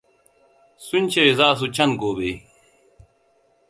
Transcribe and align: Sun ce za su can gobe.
Sun 0.85 1.03
ce 1.13 1.23
za 1.37 1.47
su 1.59 1.67
can 1.75 1.91
gobe. 2.01 2.31